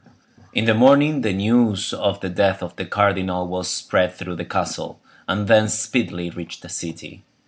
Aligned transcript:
In 0.51 0.65
the 0.65 0.73
morning, 0.73 1.21
the 1.21 1.31
news 1.31 1.93
of 1.93 2.21
the 2.21 2.29
death 2.29 2.63
of 2.63 2.75
the 2.75 2.87
cardinal 2.87 3.47
was 3.47 3.67
spread 3.67 4.15
through 4.15 4.37
the 4.37 4.43
castle, 4.45 4.99
and 5.27 5.47
thence 5.47 5.75
speedily 5.75 6.31
reached 6.31 6.63
the 6.63 6.69
city. 6.69 7.21